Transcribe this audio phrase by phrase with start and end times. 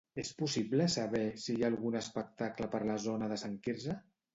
[0.21, 4.05] És possible saber si hi ha algun espectacle per la zona de Sant Quirze?